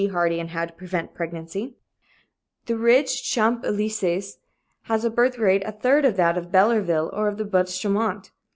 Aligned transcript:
Hardy 0.11 0.39
in 0.39 0.47
How 0.47 0.65
to 0.65 0.73
Prevent 0.73 1.13
Pregnancy. 1.13 1.75
"The 2.65 2.75
rich 2.75 3.21
Champs 3.23 3.67
Elysees 3.67 4.39
has 4.85 5.05
a 5.05 5.11
birth 5.11 5.37
rate 5.37 5.61
a 5.63 5.71
third 5.71 6.05
of 6.05 6.17
that 6.17 6.37
Bellerville 6.51 7.11
or 7.13 7.27
of 7.27 7.37
the 7.37 7.45
Buttes 7.45 7.75
Chaumont. 7.77 8.31